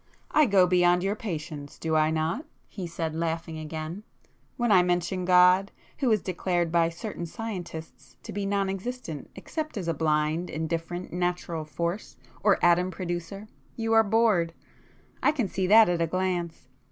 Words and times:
"I 0.31 0.47
go 0.47 0.65
beyond 0.65 1.03
your 1.03 1.15
patience, 1.15 1.77
do 1.77 1.95
I 1.95 2.09
not!" 2.09 2.47
he 2.67 2.87
said, 2.87 3.13
laughing 3.13 3.59
again—"When 3.59 4.71
I 4.71 4.81
mention 4.81 5.25
God,—who 5.25 6.09
is 6.11 6.23
declared 6.23 6.71
by 6.71 6.89
certain 6.89 7.27
scientists 7.27 8.17
to 8.23 8.33
be 8.33 8.47
non 8.47 8.67
existent 8.67 9.29
except 9.35 9.77
as 9.77 9.87
a 9.87 9.93
blind, 9.93 10.49
indifferent 10.49 11.13
natural 11.13 11.65
Force 11.65 12.17
or 12.41 12.57
Atom 12.65 12.89
producer;—you 12.89 13.93
are 13.93 14.03
bored! 14.03 14.53
I 15.21 15.31
can 15.31 15.47
see 15.47 15.67
that 15.67 15.87
at 15.87 16.01
a 16.01 16.07
glance. 16.07 16.67